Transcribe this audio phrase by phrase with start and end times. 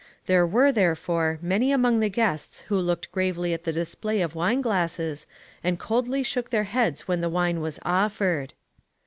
[0.25, 4.59] There were, therefore, many among the guests who looked gravely at the display of wine
[4.59, 5.27] glasses,
[5.63, 8.53] and coldly shook their heads when the wine was offered.